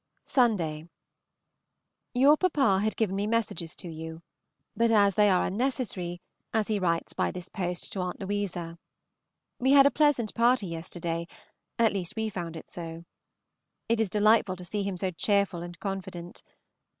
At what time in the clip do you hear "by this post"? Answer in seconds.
7.13-7.93